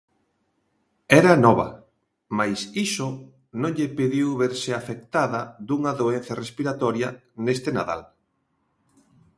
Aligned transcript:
Era 1.19 1.33
nova, 1.45 1.67
mais 2.39 2.59
iso 2.87 3.07
non 3.61 3.71
lle 3.77 3.87
pediu 3.99 4.27
verse 4.43 4.71
afectada 4.79 5.41
dunha 5.67 5.91
doenza 6.01 6.37
respiratoria 6.43 7.09
neste 7.45 7.69
Nadal. 7.77 8.01